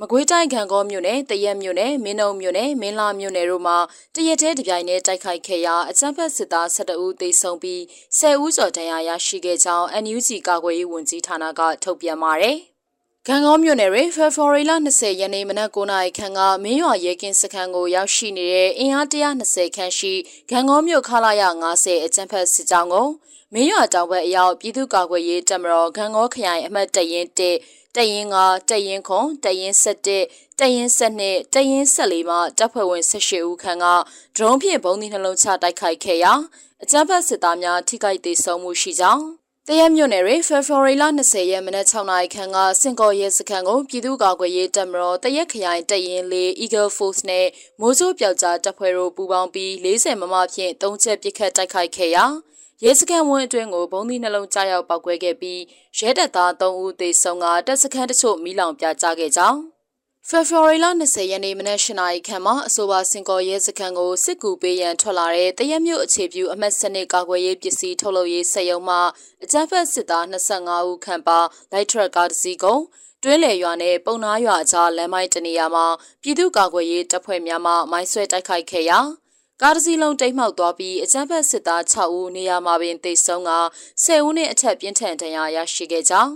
[0.00, 3.78] မကွေးတိုင်းခံကောမြို့နယ်တရက်မြို့နယ်မင်းုံမြို့နယ်မင်းလာမြို့နယ်တို့မှာ
[4.14, 7.80] တရက်တည်းတပြိုင်တည်းတိုက်ခိုက်ခဲ့ရာအကြမ်းဖက်စစ်သား12ဦးသေဆုံးပြီး
[8.18, 12.58] 10ဦးကျော်ဒဏ်ရာရရှိခဲ့ကြောင်း NUG ကာကွယ်ရေးဝန်ကြီးဌာနကထုတ်ပြန်ပါတယ်။
[13.28, 20.12] ကံကောမြို့နယ်တွင်ဖေဖော်ဝါရီလ20ရက်နေ့မနက်9:00နာရီခန့်ကမင်းရွာရဲကင်းစခန်းကိုရောက်ရှိနေတဲ့အင်အား120ခန့်ရှိ
[20.50, 21.42] ကံကောမြို့ခလာရ
[21.74, 23.08] 90အကြမ်းဖက်စစ်ကြောင်းကို
[23.54, 28.36] မင်းရွာတောင်ဘက်အရောက်ပြည်သူ့ကာကွယ်ရေးတပ်မတော်ကံကောခရိုင်အမှတ်တရင်1 တရင်က
[28.70, 33.86] တရင်ခွန်တရင်7တရင်7တရင်14မှာတပ်ဖွဲ့ဝင်18ဦးခန့်က
[34.36, 36.32] ဒရုန်းဖြင့်ဘုံဒီနှလုံးချတိုက်ခိုက်ခဲ့ရာ
[36.82, 39.24] အကြမ်းဖက်စစ်သားများထိခိုက်ဒေဆုံးမှုရှိကြောင်း
[39.68, 47.46] တရမြို့နယ်တွင်ဖေဖော်ဝါရီလ20ရက်မနက်6နာရီခန့်ကစင်ကော်ရဲစခန်းကိုပြည်သူ့ကာကွယ်ရေးတပ်မတော်တရက်ခရိုင်တရင်လေး Eagle Force နဲ့
[47.80, 52.24] မိုးစိုးပြောက်ကြားတပ်ဖွဲ့တို့ပူးပေါင်းပြီး40မမဖြင့်၃ချက်ပစ်ခတ်တိုက်ခိုက်ခဲ့ရာ
[52.84, 55.60] ရဲစခန်းဝင်းအတွင်းကိုဘုံသီးနှလုံးကြားရောက်ပောက်ကွဲခဲ့ပြီး
[55.98, 59.60] ရဲတပ်သား3ဦးသေဆုံးကတပ်စခန်းတချို့မိလောင်ပြကြခဲ့ကြောင်း
[60.28, 68.96] ဖေဖော်ဝါရီလ20ရက်နေ့မနက်၈နာရီခန့်မှာအဆိုပါစင်ကော်ရဲစခန်းကိုစစ်ကူပေးရန်ထွက်လာတဲ့တရက်မြို့အခြေပြုအမှတ်စနစ်ကာကွယ်ရေးပစ္စည်းထုတ်လုပ်ရေးစက်ရုံမှ
[69.42, 71.38] အကြမ်းဖက်စစ်သား25ဦးခန့်ပါ
[71.72, 72.78] လိုက်ထရက်ကားတစ်စီးကို
[73.22, 75.86] တွဲလေရွာနဲ့ပုံနာရွာကြားလမ်းမိုက်တနေရာမှာ
[76.22, 79.00] ပြည်သူ့ကာကွယ်ရေးတပ်ဖွဲ့များမှမိုင်းဆွဲတိုက်ခိုက်ခဲ့ရာ
[79.64, 83.52] ကားတစ်စီးလုံးတိတ်မှောက်သွားပြီးအကြမ်းဖက်စစ်သား6ဦးနေရာမှာပင်တိတ်ဆုံးက
[84.04, 86.32] 10ဦးနဲ့အထက်ပြင်းထန်ဒဏ်ရာရရှိခဲ့ကြောင်း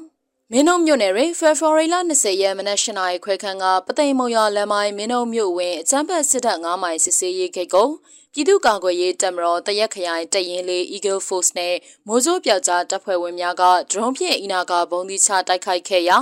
[0.53, 7.89] မင်းုံမြို့နယ်တွင်ဖေဖော်ဝါရီလ20ရက်မနက်၈နာရီခွဲခန့်ကပသိမ်မုံရလမ်းမိုင်းမင်းုံမြို့ဝင်အကြမ်းဖက်စစ်တပ်9မိုင်စစ်ဆေးရေးဂိတ်ကို
[8.33, 11.75] ပြည်သူ့ကာကွယ်ရေးတပ်မတော်တရက်ခရိုင်တရင်လေး Eagle Force နဲ့
[12.07, 16.19] မိုးစိုးပြောက်ကြားတပ်ဖွဲ့ဝင်များကဒရုန်းဖြင့်အီနာကဘုံဒီချတိုက်ခိုက်ခဲ့ရာ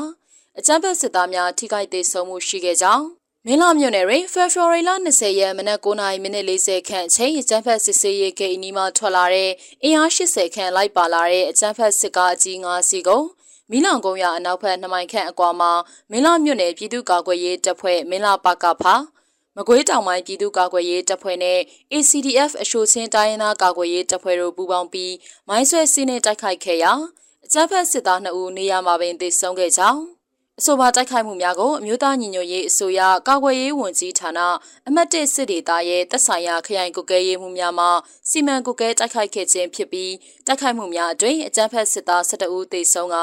[0.58, 3.04] အကြမ်းဖက်စစ်သားများထိခိုက်ဒေဆုံးမှုရှိခဲ့ကြောင်း
[3.46, 9.50] မင်းလာမြို့နယ်တွင်ဖေဖော်ဝါရီလ20ရက်မနက်9:40မိနစ်40ခန့်အချိန်အကြမ်းဖက်စစ်ဆေးရေးဂိတ်အနီးမှထွက်လာတဲ့
[9.82, 13.22] အင်အား80ခန့်လိုက်ပါလာတဲ့အကြမ်းဖက်စစ်ကားအကြီး9စီးကို
[13.70, 15.72] မီလောင်ကုန်းရအနောက်ဘက်2မိုင်ခန့်အကွာမှာ
[16.10, 18.94] မင်းလာမြို့နယ်ပြည်သူ့ကာကွယ်ရေးတပ်ဖွဲ့မင်းလာပါကဖာ
[19.56, 21.58] မကွေးတောင်ပိုင်းပြည်သူ့ကာကွယ်ရေးတပ်ဖွဲ့နဲ့
[21.92, 25.14] ACDF အရှိုချင်းတိုင်းရင်းသားကာကွယ်ရေးတပ်ဖွဲ့တို့ပူးပေါင်းပြီး
[25.48, 26.92] မိုင်းဆွဲစီးနှင်းတိုက်ခိုက်ခဲ့ရာ
[27.44, 30.13] အကြမ်းဖက်စစ်သား2ဦးနေရာမှာပင်သေဆုံးခဲ့ကြောင်း
[30.60, 34.40] အဆိုပါတိုက်ခိုက်မှုများကိုအမျိုးသားညီညွတ်ရေးအစိုးရကာကွယ်ရေးဝန်ကြီးဌာန
[34.88, 37.86] အမတ်တစ်စစ်ဒေသရဲ့တပ်ဆိုင်ရာခရိုင်ကုကဲရေးမှုများမှ
[38.30, 40.12] စီမံကုကဲတိုက်ခိုက်ခဲ့ခြင်းဖြစ်ပြီး
[40.46, 43.16] တိုက်ခိုက်မှုများအတွင်းအကြမ်းဖက်စစ်သား12ဦးသေဆုံးက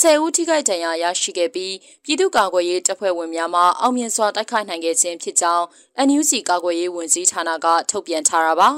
[0.00, 1.74] 10ဦးထိခိုက်ဒဏ်ရာရရှိခဲ့ပြီး
[2.04, 5.64] ပြည်သူ့ကာကွယ်ရေးတပ်ဖွဲ့ဝင်များမှအောင်မြင်စွာတိုက်ခိုက်နိုင်ခဲ့ခြင်းဖြစ်ကြောင်း
[6.06, 8.70] NUG ကာကွယ်ရေးဝန်ကြီးဌာနကထုတ်ပြန်ထားတာပါ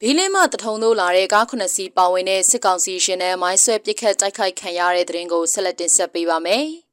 [0.00, 6.66] ဘီလင်းမတထုံတို့လာတဲ့ကားခုနှစ်စီးပါဝင်တဲ့စစ်ကောင်စီရှင်နဲ့မိုင်းဆွဲပစ်ခတ်တိုက်ခိုက်ခံရတဲ့တဲ့ရင်ကိုဆက်လက်တင်ဆက်ပေးပါမယ်။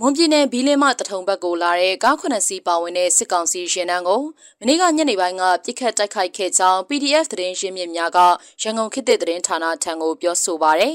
[0.00, 4.22] မွန်ပြည်နယ်ဘီလင်းမတထုံဘက်ကိုလာတဲ့ကားခုနှစ်စီးပါဝင်တဲ့စစ်ကောင်စီရင်နှန်းကို
[4.60, 8.18] မနေ့ကညနေပိုင်းကပြစ်ခတ်တိုက်ခိုက်ခဲ့ကြောင်း PDF သတင်းရင်းမြစ်များက
[8.62, 10.94] ရန်ကုန်ခေတ်သစ်သတင်းဌာနထံကိုပြောဆိုပါရယ်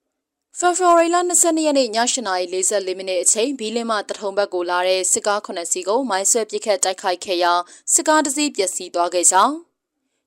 [0.58, 1.90] ။ဖေဖော်ဝါရီလ22ရက်နေ့ည
[2.38, 7.52] 8:44မိနစ်အချိန်ဘီလင်းမတထုံဘက်ကိုလာတဲ့စစ်ကားခုနှစ်စီးကိုမိုင်းဆွဲပစ်ခတ်တိုက်ခိုက်ခဲ့ရာ
[7.92, 9.54] စစ်ကားတစ်စီးပျက်စီးသွားခဲ့ကြောင်း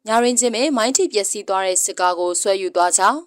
[0.07, 3.19] ညရင်ချင်း में မိုင်းထိပျက်စီးသွားတဲ့စစ်ကားကိုဆွဲယူသွားကြောင်း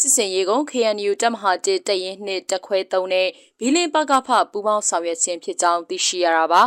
[0.00, 3.28] စစ်စင်ရေးကုန်း KNU တပ်မဟာ1တရင်နှစ်တခွဲ3နဲ့
[3.58, 6.62] ဘီလင်းပကဖပူပေါင်းဆောင်ရွက်ခြင်းဖြစ်ကြောင်းသိရှိရတာပါ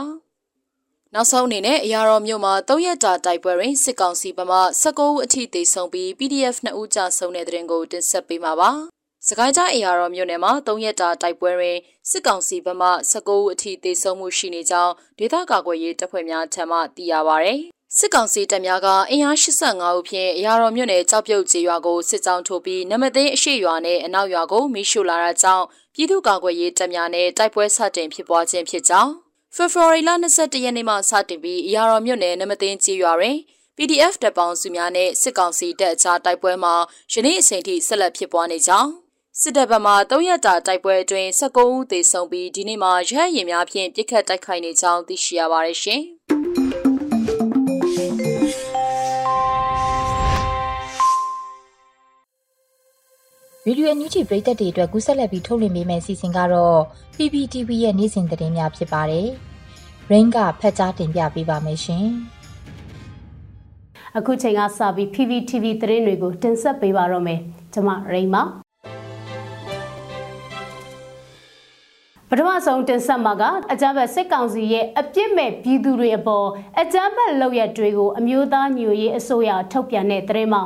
[1.13, 8.71] ။နောက်ဆုံးအနေနဲ့အရာတော်မြို့မှာ၃ရက်တာတိုက်ပွဲတွင်စစ်ကောင်စီဗမာ19ဦးအထိသေဆုံးပြီး PDF 2ဦးကြာဆုံးတဲ့တဲ့ရင်ကိုတင်ဆက်ပေးမှာပါ။
[9.27, 11.77] စကိုင်းတိုင်းအရာတော်မြို့နယ်မှာ၃ရက်တာတိုက်ပွဲတွင်
[12.09, 17.53] စစ်ကောင်စီဗမာ19ဦးအထိသေဆုံးမှုရှိနေကြောင်းဒေသကာကွယ်ရေးတပ်ဖွဲ့များထံမှသိရပါဗျ။
[17.97, 29.11] စစ်ကောင်စီတပ်များကအင်အား85ဦးဖြင့်အရာတော်မြို့နယ်ကြောက်ပြုတ်ကျေးရွာကိုစစ်ကြောင်းထိုးပြီးနမသိန်းအရှိရွာနဲ့အနောက်ရွာကိုမိရှုလာတာကြောင့်ပြည်သူ့ကာကွယ်ရေးတပ်များနဲ့တိုက်ပွဲဆတင်ဖြစ်ပွားခြင်းဖြစ်ကြောင်း
[29.55, 33.37] ဖေဖော်ဝါရီလ22ရက်နေ့မှစတင်ပြီးအရာတော်မြို့နယ်နမသိန်းကျေးရွာတွင်
[33.77, 36.75] PDF တပ်ပေါင်းစုများနဲ့စစ်ကောင်စီတပ်အကြားတိုက်ပွဲမှာ
[37.13, 38.91] ယနေ့အချိန်ထိဆက်လက်ဖြစ်ပွားနေကြောင်း
[39.41, 46.03] စစ်တပ်ဘက်မှ3ရက်တာတိုက်ပွဲအတွင်း19ဦးသေဆုံးပြီးဒီနေ့မှာရဟတ်ရင်များဖြင့်ပြစ်ခတ်တိုက်ခိုက်နေကြောင်းသိရှိရပါတယ်ရှင်။
[53.65, 56.79] ဗီဒီယိုညူချီပရိသတ်တွေအတွက်ကူးဆက်လက်ပြီးထုတ်လွှင့်ပေးမယ့်အစီအစဉ်ကတော့
[57.15, 59.27] PPTV ရဲ့နေ့စဉ်သတင်းများဖြစ်ပါတယ်။
[60.11, 62.05] Rain ကဖတ်ကြားတင်ပြပေးပါမယ်ရှင်။
[64.17, 67.39] အခုချိန်ကစပြီး PPTV သတင်းတွေကိုတင်ဆက်ပေးပါတော့မယ်။
[67.73, 68.43] ကျွန်မ Rain ပါ။
[72.29, 76.47] ပထမဆုံးတင်ဆက်မှာကအကြမ်းဖက်စစ်ကောင်စီရဲ့အပြစ်မဲ့ပြည်သူတွေအပေါ်
[76.79, 80.63] အကြမ်းဖက်လုပ်ရက်တွေကိုအမျိုးသားညွရေးအစိုးရထုတ်ပြန်တဲ့သတင်းမှာ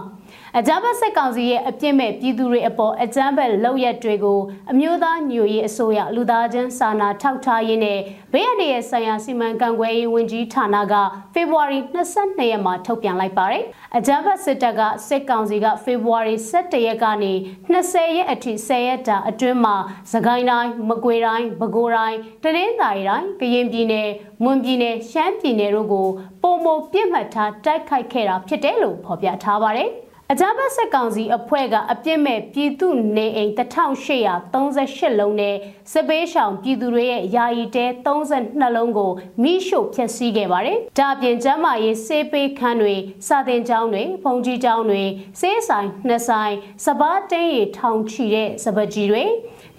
[0.59, 4.39] အကြမ်းဖက်စစ်ကောင်စီရဲ့အပြစ်မဲ့ပြည်သူတွေအပေါ်အကြမ်းဖက်လုပ်ရက်တွေကို
[4.71, 7.99] အမျိုးသားညွရေးအစိုးရလူသားချင်းစာနာထောက်ထားရေးနဲ့
[8.33, 10.93] ဘေးအန္တရာယ်ဆိုင်ရာစီမံကန့်ကွယ်ရေးဝန်ကြီးဌာနက
[11.33, 13.63] ဖေဖော်ဝါရီ22ရက်မှာထုတ်ပြန်လိုက်ပါတယ်။
[13.97, 17.33] အကြမ်းဖက်စစ်တပ်ကစစ်ကောင်စီကဖေဖော်ဝါရီ17ရက်ကနေ
[17.73, 19.75] 20ရက်အထိ10ရက်တာအတွင်းမှာ
[20.11, 24.09] သခိုင်းတိုင်းမကွေတိုင်းပဲခူးတိုင်းတနင်္သာရီတိုင်းကရင်ပြည်နယ်
[24.43, 26.07] မွန်ပြည်နယ်ရှမ်းပြည်နယ်တို့ကို
[26.41, 29.91] ပုံမပြစ်မှတ်ထားတိုက်ခိုက်ခဲ့တာဖြစ်တယ်လို့ဖော်ပြထားပါတယ်။
[30.35, 35.55] အကြမ်းဖက်စစ်ကောင်စီအဖွဲ့ကအပြစ်မဲ့ပြည်သူနေအိမ်1838လုံးနဲ့
[35.91, 39.11] စစ်ပေးရှောင်ပြည်သူတွေရဲ့ယာယီတဲ32လုံးကို
[39.43, 42.95] မိရှို့ဖျက်ဆီးခဲ့ပါတယ်။ဒါပြင်ကျမ်းမာရေးစေးပေးခန်းတွေ
[43.27, 45.03] စာသင်ကျောင်းတွေဖုန်ကြီးကျောင်းတွေ
[45.39, 46.53] စေးဆိုင်နှစ်ဆိုင်
[46.85, 49.23] စပားတင်းရီထောင်ချီတဲ့စပကြီးတွေ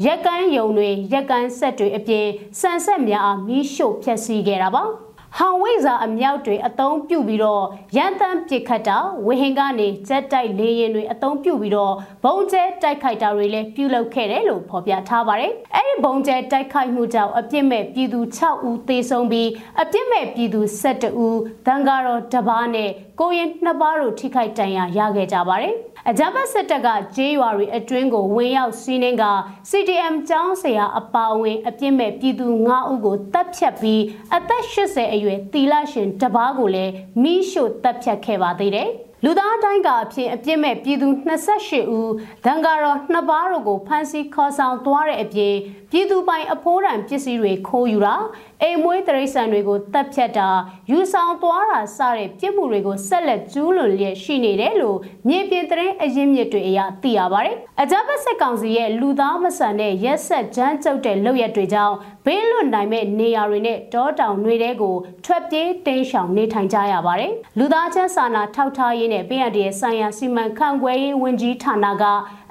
[0.04, 2.26] ရက်ကန်းယုံတွေရက်ကန်းဆက်တွေအပြင်
[2.60, 4.84] ဆန်ဆက်များအားမိရှို့ဖျက်ဆီးခဲ့တာပါ။
[5.38, 7.64] ဟောင်ဝိဇာအမြောက်တွေအသုံးပြုပြီးတော့
[7.96, 11.94] ရန်တမ်းပစ်ခတ်တာဝဟင်ကနေဂျက်တိုက်လေယာဉ်တွေအသုံးပြုပြီးတော့
[12.24, 19.48] ဘုံကျဲတိုက်ခိုက်တာတွေလည်းပြုလုပ်ခဲ့တယ်လို့ဖော်ပြထားပါတယ်။အဲဒီဘုံကျဲတိုက်ခိုက်မှုကြောင့်အပြစ်မဲ့ပြည်သူ6ဦးသေဆုံးပြီး
[19.82, 25.74] အပြစ်မဲ့ပြည်သူ12ဦးတန်ကာတော်တပားနဲ့ကိုရင်နှစ်ပါးတို့ထိခိုက်ဒဏ်ရာရခဲ့ကြပါတယ်။
[26.10, 29.24] အကြမ်းဖက်စစ်တပ်ကဂျေးရွာတွေအတွင်းကိုဝင်ရောက်စီးနှင်းက
[29.70, 34.02] CDM ကျောင်းဆရာအပါအဝင်အပြစ်မဲ့ပြည်သူ9ဦးကိုတပ်ဖြတ်ပြီး
[34.36, 38.90] အသက်80အရွယ်တီလာရှင်တပားကိုလည်းမိရှို့တပ်ဖြတ်ခဲ့ပါသေးတယ်။
[39.24, 42.10] လူသားတိုင်းကအဖြစ်အပြစ်မဲ့ပြည်သူ28ဦး
[42.44, 45.54] ဒဏ်ကာတော်နှစ်ပါးတို့ကိုဖမ်းဆီးခေါ်ဆောင်သွားတဲ့အပြင်
[45.90, 48.16] ပြည်သူပိုင်အဖိုးတန်ပစ္စည်းတွေခိုးယူတာ
[48.66, 50.48] အိမ်မွေးတရိษံတွေကိုတပ်ဖြတ်တာ
[50.90, 54.98] ယူဆောင်သွားတာစတဲ့ပြစ်မှုတွေကိုဆက်လက်ကျူးလွန်လျက်ရှိနေတယ်လို့
[55.28, 61.94] မြေပြင်သတင်းအရင်းမြစ်တွေအရသိရပါတယ်။အကြမ်းဖက်စစ်ကောင်စီရဲ့လူသားမဆန်တဲ့ရက်ဆက်ကြမ်းကြုတ်တဲ့လုပ်ရက်တွေကြောင့်
[62.26, 72.04] ဘေးလွတ်နိုင်မဲ့နေရာတွေနဲ့တောတောင်တွေကိုထွက်ပြေးတိမ်းရှောင်နေထိုင်ကြရပါတယ်။လူသားချင်းစာနာထောက်ထားရေးနဲ့ပြည်ရတဲ့ဆိုင်ရာစီမံခန့်ခွဲရေးဝန်ကြီးဌာနက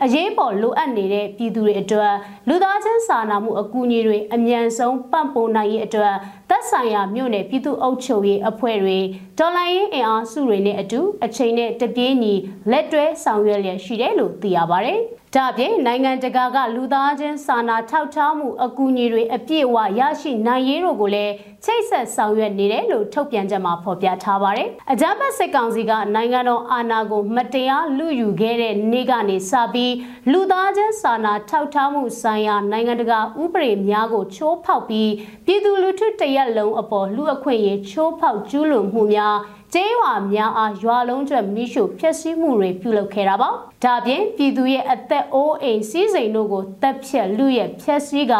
[0.05, 2.13] အရေးပေါ်လိုအပ်နေတဲ့ပြည်သူတွေအတွက်
[2.47, 6.15] လူသားချင်းစာနာမှုအကူအညီတွေအမြန်ဆုံးပံ့ပိုးနိုင်ရေးအတွက်
[6.49, 8.99] သက်ဆိုင်ရာမြို့နယ်ပြည်သူ့အုပ်ချုပ်ရေးအဖွဲ့တွေ
[9.39, 12.33] ဒေါ်လာရင်းအင်အားစုတွေနဲ့အတူအချိန်နဲ့တပြေးညီ
[12.71, 14.99] လက်တွဲဆောင်ရွက်လျက်ရှိတယ်လို့သိရပါတယ်။
[15.37, 21.33] ဒါပြင်နိုင်ငံတကာကလူသားချင်းစာနာထောက်ထားမှုအကူအညီတွေအပြည့်အဝရရှိနိုင်ရေးတို့ကိုလည်း
[21.65, 29.93] ချိတ်ဆက်ဆောင်ရွက်နေတယ်လို့ထုတ်ပြန်ချက်မှာဖော်ပြထားပါတယ်။အကြမ်းဖက်စစ်ကောင်စီကနိုင်ငံတော်အာဏာကိုမတရားလူယူခဲ့တဲ့နေ့ကနေစပြီး
[30.31, 35.11] လူသားချင်းစာနာထောက်ထားမှုဆိုင်ရာနိုင်ငံတကာဥပဒေများကိုချိုးဖောက်ပြီး
[35.45, 39.37] ပြည်သူလူထုတရက်လုံးအပေါ်လူအခွင့်အရေးချိုးဖောက်ကျူးလွန်မှုများ
[39.75, 43.49] ကျေးရွာများအားရွာလုံးကျွတ်မိရှုဖျက်ဆီးမှုတွေပြုလုပ်ခဲ့တာပါ။
[43.83, 48.33] ဒါပြင်ပြည်သူရဲ့အသက်အိုးအိမ်စီးစိမ်တို့ကိုတပ်ဖြတ်လူရဲ့ဖျက်ဆီးက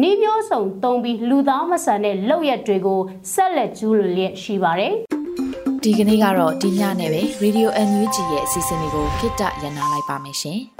[0.00, 3.00] နှီးမျိုးစုံတုံးပြီးလူသားမဆန်တဲ့လုပ်ရက်တွေကို
[3.32, 4.92] ဆက်လက်ကျူးလွန်လျက်ရှိပါတယ်။
[5.82, 10.60] ဒီကနေ့ကတော့ဒီညနဲ့ပဲ Radio NUG ရဲ့အစီအစဉ်လေးကိုခਿੱတရနာလိုက်ပါမယ်ရှင်။